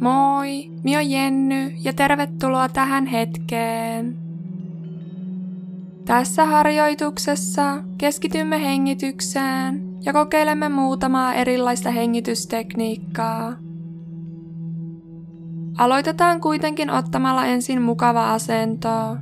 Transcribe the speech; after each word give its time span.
Moi, 0.00 0.70
mi 0.84 0.96
on 0.96 1.10
Jenny 1.10 1.72
ja 1.84 1.92
tervetuloa 1.92 2.68
tähän 2.68 3.06
hetkeen. 3.06 4.16
Tässä 6.04 6.44
harjoituksessa 6.44 7.82
keskitymme 7.98 8.62
hengitykseen 8.62 9.88
ja 10.04 10.12
kokeilemme 10.12 10.68
muutamaa 10.68 11.34
erilaista 11.34 11.90
hengitystekniikkaa. 11.90 13.56
Aloitetaan 15.78 16.40
kuitenkin 16.40 16.90
ottamalla 16.90 17.46
ensin 17.46 17.82
mukava 17.82 18.32
asento. 18.32 19.16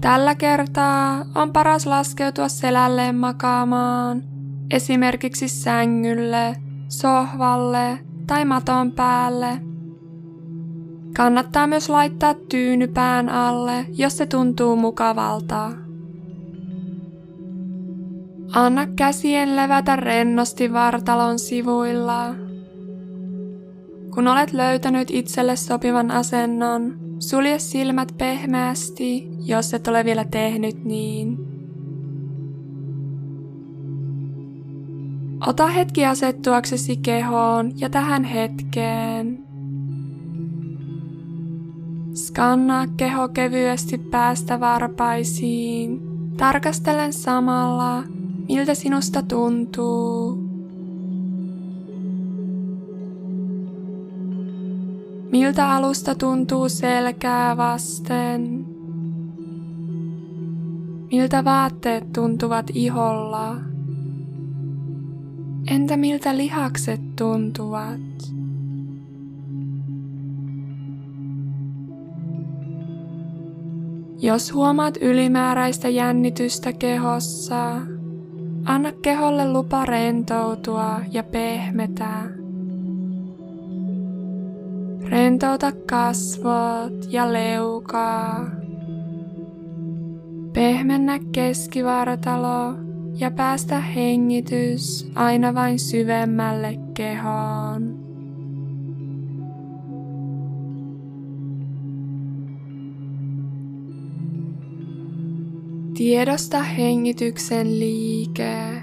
Tällä 0.00 0.34
kertaa 0.34 1.24
on 1.34 1.52
paras 1.52 1.86
laskeutua 1.86 2.48
selälleen 2.48 3.16
makaamaan, 3.16 4.22
esimerkiksi 4.70 5.48
sängylle, 5.48 6.56
sohvalle 6.88 7.98
tai 8.26 8.44
maton 8.44 8.92
päälle. 8.92 9.67
Kannattaa 11.16 11.66
myös 11.66 11.88
laittaa 11.88 12.34
tyyny 12.34 12.86
pään 12.86 13.28
alle, 13.28 13.86
jos 13.92 14.16
se 14.16 14.26
tuntuu 14.26 14.76
mukavalta. 14.76 15.70
Anna 18.52 18.86
käsien 18.86 19.56
levätä 19.56 19.96
rennosti 19.96 20.72
vartalon 20.72 21.38
sivuilla. 21.38 22.34
Kun 24.14 24.28
olet 24.28 24.52
löytänyt 24.52 25.10
itselle 25.10 25.56
sopivan 25.56 26.10
asennon, 26.10 26.98
sulje 27.18 27.58
silmät 27.58 28.14
pehmeästi, 28.18 29.28
jos 29.44 29.74
et 29.74 29.88
ole 29.88 30.04
vielä 30.04 30.24
tehnyt 30.24 30.84
niin. 30.84 31.38
Ota 35.46 35.66
hetki 35.66 36.06
asettuaksesi 36.06 36.96
kehoon 36.96 37.72
ja 37.80 37.90
tähän 37.90 38.24
hetkeen. 38.24 39.47
Skannaa 42.18 42.86
keho 42.96 43.28
kevyesti 43.28 43.98
päästä 43.98 44.60
varpaisiin. 44.60 46.00
Tarkastelen 46.36 47.12
samalla, 47.12 48.02
miltä 48.48 48.74
sinusta 48.74 49.22
tuntuu. 49.22 50.36
Miltä 55.32 55.70
alusta 55.70 56.14
tuntuu 56.14 56.68
selkää 56.68 57.56
vasten? 57.56 58.66
Miltä 61.12 61.44
vaatteet 61.44 62.12
tuntuvat 62.12 62.66
iholla? 62.74 63.56
Entä 65.70 65.96
miltä 65.96 66.36
lihakset 66.36 67.16
tuntuvat? 67.16 68.37
Jos 74.20 74.54
huomaat 74.54 74.96
ylimääräistä 75.00 75.88
jännitystä 75.88 76.72
kehossa, 76.72 77.74
anna 78.64 78.92
keholle 79.02 79.52
lupa 79.52 79.84
rentoutua 79.84 81.00
ja 81.12 81.22
pehmetä. 81.22 82.08
Rentouta 85.08 85.72
kasvot 85.72 87.06
ja 87.08 87.32
leukaa. 87.32 88.50
Pehmennä 90.52 91.18
keskivartalo 91.32 92.74
ja 93.14 93.30
päästä 93.30 93.80
hengitys 93.80 95.10
aina 95.14 95.54
vain 95.54 95.78
syvemmälle 95.78 96.78
kehoon. 96.94 98.07
Tiedosta 105.98 106.62
hengityksen 106.62 107.78
liike. 107.78 108.82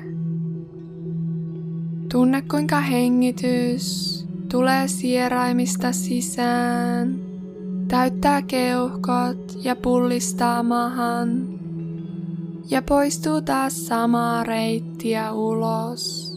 Tunne 2.11 2.41
kuinka 2.41 2.81
hengitys 2.81 4.25
tulee 4.51 4.87
sieraimista 4.87 5.91
sisään, 5.91 7.19
täyttää 7.87 8.41
keuhkot 8.41 9.57
ja 9.63 9.75
pullistaa 9.75 10.63
mahan 10.63 11.47
ja 12.69 12.81
poistuu 12.81 13.41
taas 13.41 13.87
samaa 13.87 14.43
reittiä 14.43 15.31
ulos. 15.31 16.35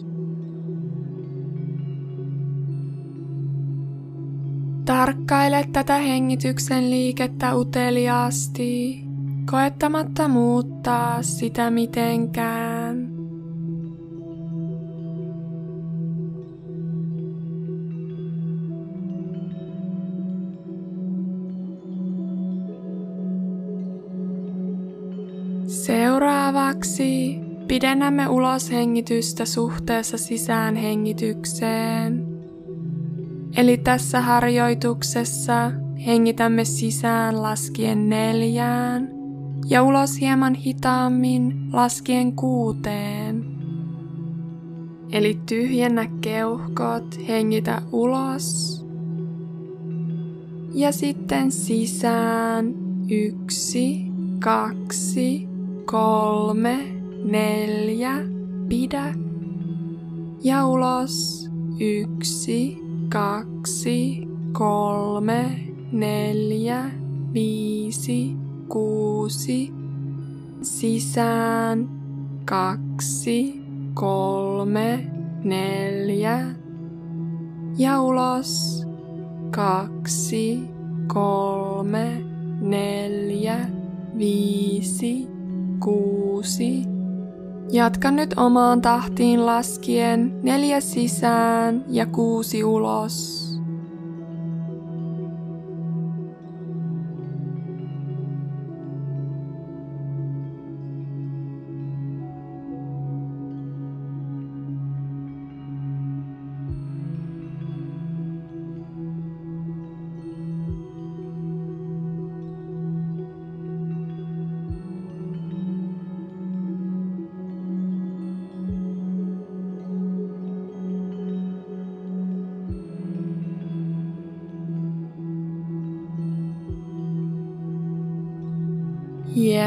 Tarkkaile 4.84 5.69
tätä 5.72 5.97
hengityksen 5.97 6.91
liikettä 6.91 7.55
uteliaasti, 7.55 9.08
koettamatta 9.51 10.29
muuttaa 10.29 11.23
sitä 11.23 11.71
mitenkään. 11.71 13.09
Seuraavaksi 25.67 27.41
pidennämme 27.69 28.29
uloshengitystä 28.29 29.45
suhteessa 29.45 30.19
sisäänhengitykseen. 30.19 32.27
Eli 33.57 33.79
tässä 33.79 34.21
harjoituksessa 34.21 35.73
hengitämme 36.07 36.65
sisään 36.65 37.43
laskien 37.43 38.09
neljään 38.09 39.18
ja 39.71 39.83
ulos 39.83 40.21
hieman 40.21 40.55
hitaammin 40.55 41.69
laskien 41.73 42.33
kuuteen. 42.33 43.45
Eli 45.12 45.41
tyhjennä 45.47 46.06
keuhkot, 46.21 47.29
hengitä 47.29 47.83
ulos. 47.93 48.79
Ja 50.75 50.93
sitten 50.93 51.53
sisään 51.53 52.75
yksi, 53.11 54.05
kaksi, 54.39 55.49
kolme, 55.85 56.79
neljä, 57.25 58.12
pidä. 58.69 59.15
Ja 60.45 60.67
ulos 60.67 61.49
yksi, 61.81 62.79
kaksi, 63.09 64.29
kolme, 64.53 65.61
neljä, 65.93 66.91
viisi, 67.33 68.48
kuusi. 68.69 69.73
Sisään 70.62 71.89
kaksi, 72.45 73.62
kolme, 73.95 75.11
neljä. 75.45 76.41
Ja 77.79 78.03
ulos 78.03 78.83
kaksi, 79.51 80.61
kolme, 81.06 82.23
neljä, 82.61 83.59
viisi, 84.19 85.29
kuusi. 85.81 86.85
Jatka 87.73 88.11
nyt 88.11 88.35
omaan 88.37 88.83
tahtiin 88.83 89.47
laskien 89.47 90.41
neljä 90.43 90.81
sisään 90.81 91.85
ja 91.89 92.06
kuusi 92.06 92.65
ulos. 92.65 93.48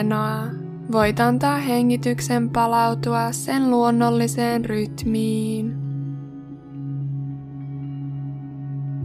Hienoa. 0.01 0.43
Voit 0.91 1.19
antaa 1.19 1.57
hengityksen 1.57 2.49
palautua 2.49 3.31
sen 3.31 3.71
luonnolliseen 3.71 4.65
rytmiin. 4.65 5.75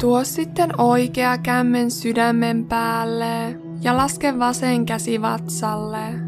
Tuo 0.01 0.25
sitten 0.25 0.81
oikea 0.81 1.39
kämmen 1.39 1.91
sydämen 1.91 2.67
päälle 2.67 3.61
ja 3.83 3.97
laske 3.97 4.39
vasen 4.39 4.87
käsi 4.87 5.23
vatsalle. 5.23 6.21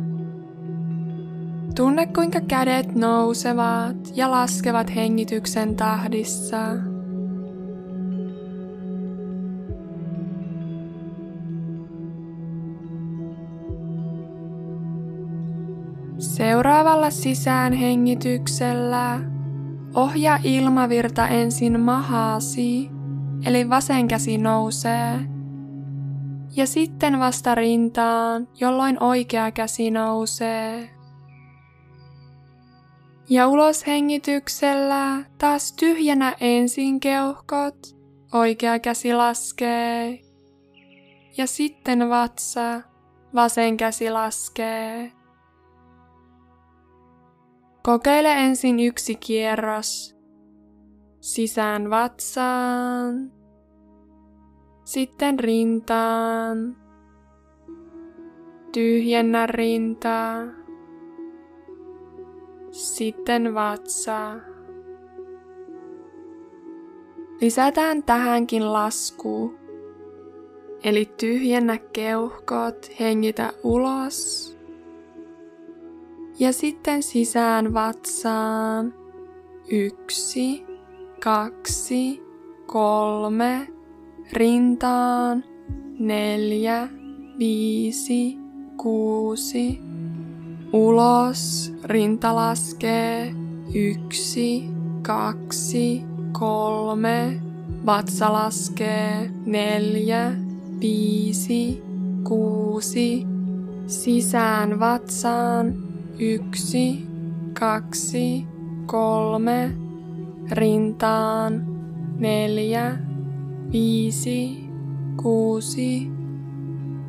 Tunne 1.74 2.06
kuinka 2.06 2.40
kädet 2.40 2.94
nousevat 2.94 3.96
ja 4.14 4.30
laskevat 4.30 4.94
hengityksen 4.94 5.76
tahdissa. 5.76 6.58
Seuraavalla 16.38 17.10
sisäänhengityksellä 17.10 19.20
ohjaa 19.94 20.38
ilmavirta 20.44 21.28
ensin 21.28 21.80
mahaasi, 21.80 22.90
eli 23.46 23.70
vasen 23.70 24.08
käsi 24.08 24.38
nousee, 24.38 25.20
ja 26.56 26.66
sitten 26.66 27.18
vasta 27.18 27.54
rintaan, 27.54 28.48
jolloin 28.60 29.02
oikea 29.02 29.50
käsi 29.50 29.90
nousee. 29.90 30.90
Ja 33.28 33.48
ulos 33.48 33.86
hengityksellä 33.86 35.24
taas 35.38 35.72
tyhjänä 35.72 36.36
ensin 36.40 37.00
keuhkot, 37.00 37.96
oikea 38.32 38.78
käsi 38.78 39.14
laskee. 39.14 40.20
Ja 41.36 41.46
sitten 41.46 42.08
vatsa, 42.08 42.80
vasen 43.34 43.76
käsi 43.76 44.10
laskee. 44.10 45.17
Kokeile 47.82 48.32
ensin 48.32 48.80
yksi 48.80 49.14
kierros. 49.14 50.16
Sisään 51.20 51.90
vatsaan. 51.90 53.32
Sitten 54.84 55.38
rintaan. 55.38 56.76
Tyhjennä 58.72 59.46
rintaa. 59.46 60.42
Sitten 62.70 63.54
vatsaa. 63.54 64.36
Lisätään 67.40 68.02
tähänkin 68.02 68.72
lasku. 68.72 69.54
Eli 70.84 71.10
tyhjennä 71.16 71.78
keuhkot, 71.78 72.90
hengitä 73.00 73.52
ulos. 73.62 74.57
Ja 76.38 76.52
sitten 76.52 77.02
sisään 77.02 77.74
vatsaan. 77.74 78.94
Yksi, 79.70 80.66
kaksi, 81.20 82.22
kolme, 82.66 83.68
rintaan, 84.32 85.44
neljä, 85.98 86.88
viisi, 87.38 88.38
kuusi. 88.76 89.80
Ulos, 90.72 91.72
rinta 91.84 92.34
laskee, 92.34 93.34
yksi, 93.74 94.64
kaksi, 95.02 96.02
kolme, 96.32 97.40
vatsa 97.86 98.32
laskee, 98.32 99.30
neljä, 99.46 100.32
viisi, 100.80 101.82
kuusi, 102.24 103.26
sisään 103.86 104.80
vatsaan, 104.80 105.87
Yksi, 106.20 107.06
kaksi, 107.58 108.46
kolme, 108.86 109.70
rintaan, 110.50 111.66
neljä, 112.18 112.98
viisi, 113.72 114.68
kuusi, 115.22 116.10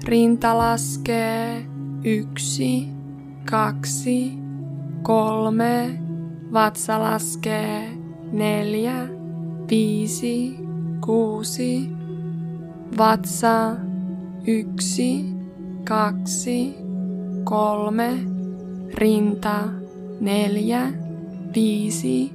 rinta 0.05 0.57
laskee, 0.57 1.65
yksi, 2.03 2.87
kaksi, 3.49 4.33
kolme, 5.01 5.99
vatsa 6.53 6.99
laskee, 6.99 7.89
neljä, 8.31 9.07
viisi, 9.69 10.57
kuusi, 11.05 11.89
vatsa, 12.97 13.75
yksi, 14.47 15.25
kaksi, 15.83 16.75
kolme, 17.43 18.38
rinta, 18.93 19.63
neljä, 20.19 20.93
viisi, 21.55 22.31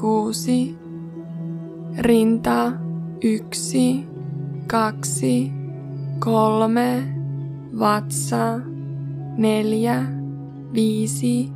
kuusi, 0.00 0.76
rinta, 1.98 2.72
yksi, 3.24 4.06
kaksi, 4.66 5.52
kolme, 6.18 7.02
vatsa, 7.78 8.60
neljä, 9.36 10.04
viisi, 10.72 11.50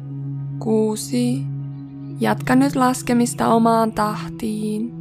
kuusi. 0.58 1.42
Jatka 2.20 2.54
nyt 2.54 2.76
laskemista 2.76 3.48
omaan 3.48 3.92
tahtiin. 3.92 4.99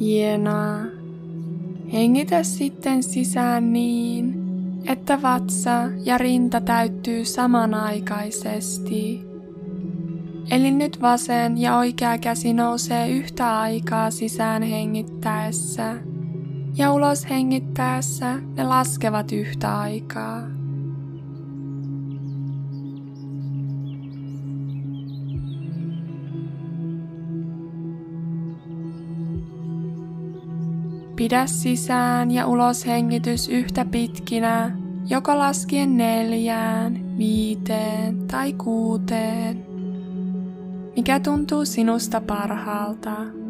Hienoa. 0.00 0.78
Hengitä 1.92 2.42
sitten 2.42 3.02
sisään 3.02 3.72
niin, 3.72 4.34
että 4.88 5.22
vatsa 5.22 5.70
ja 6.04 6.18
rinta 6.18 6.60
täyttyy 6.60 7.24
samanaikaisesti. 7.24 9.24
Eli 10.50 10.70
nyt 10.70 11.00
vasen 11.00 11.58
ja 11.58 11.76
oikea 11.76 12.18
käsi 12.18 12.52
nousee 12.52 13.08
yhtä 13.08 13.60
aikaa 13.60 14.10
sisään 14.10 14.62
hengittäessä, 14.62 15.96
ja 16.76 16.92
ulos 16.92 17.30
hengittäessä 17.30 18.38
ne 18.56 18.64
laskevat 18.64 19.32
yhtä 19.32 19.78
aikaa. 19.78 20.42
Pidä 31.24 31.46
sisään 31.46 32.30
ja 32.30 32.46
ulos 32.46 32.86
hengitys 32.86 33.48
yhtä 33.48 33.84
pitkinä, 33.84 34.76
joko 35.08 35.38
laskien 35.38 35.96
neljään, 35.96 37.18
viiteen 37.18 38.26
tai 38.26 38.52
kuuteen. 38.52 39.66
Mikä 40.96 41.20
tuntuu 41.20 41.64
sinusta 41.64 42.20
parhaalta? 42.20 43.43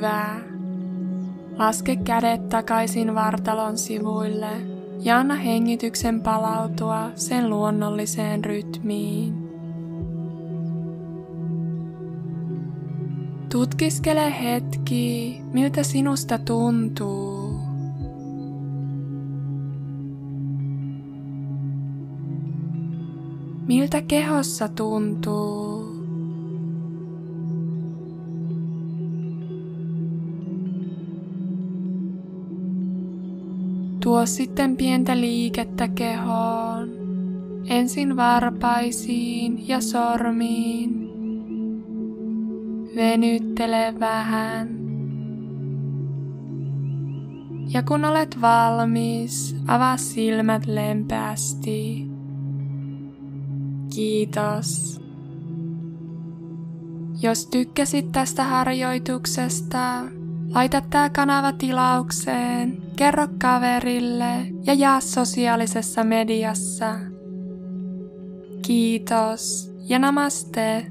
Hyvä. 0.00 0.36
Laske 1.58 1.96
kädet 1.96 2.48
takaisin 2.48 3.14
vartalon 3.14 3.78
sivuille 3.78 4.50
ja 5.00 5.18
anna 5.18 5.34
hengityksen 5.34 6.22
palautua 6.22 7.10
sen 7.14 7.50
luonnolliseen 7.50 8.44
rytmiin. 8.44 9.34
Tutkiskele 13.52 14.42
hetki, 14.42 15.40
miltä 15.52 15.82
sinusta 15.82 16.38
tuntuu. 16.38 17.58
Miltä 23.66 24.02
kehossa 24.02 24.68
tuntuu? 24.68 25.79
Tuo 34.02 34.26
sitten 34.26 34.76
pientä 34.76 35.20
liikettä 35.20 35.88
kehoon. 35.88 36.88
Ensin 37.66 38.16
varpaisiin 38.16 39.68
ja 39.68 39.80
sormiin. 39.80 41.10
Venyttele 42.96 43.94
vähän. 44.00 44.80
Ja 47.72 47.82
kun 47.82 48.04
olet 48.04 48.40
valmis, 48.40 49.56
avaa 49.66 49.96
silmät 49.96 50.66
lempeästi. 50.66 52.06
Kiitos. 53.94 55.00
Jos 57.22 57.46
tykkäsit 57.46 58.12
tästä 58.12 58.44
harjoituksesta, 58.44 60.02
laita 60.54 60.80
tämä 60.90 61.10
kanava 61.10 61.52
tilaukseen, 61.52 62.82
kerro 63.00 63.28
kaverille 63.38 64.46
ja 64.66 64.74
jaa 64.74 65.00
sosiaalisessa 65.00 66.04
mediassa. 66.04 66.94
Kiitos 68.62 69.72
ja 69.88 69.98
namaste. 69.98 70.86